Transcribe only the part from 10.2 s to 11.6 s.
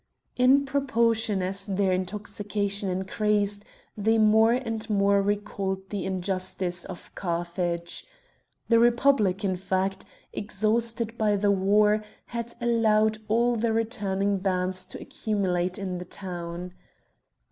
exhausted by the